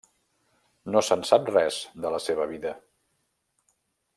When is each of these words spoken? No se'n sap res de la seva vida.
No 0.95 1.03
se'n 1.09 1.25
sap 1.31 1.51
res 1.53 1.77
de 2.07 2.13
la 2.15 2.23
seva 2.29 2.49
vida. 2.53 2.73